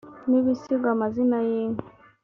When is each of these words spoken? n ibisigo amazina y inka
n 0.29 0.31
ibisigo 0.39 0.87
amazina 0.95 1.37
y 1.47 1.49
inka 1.61 1.85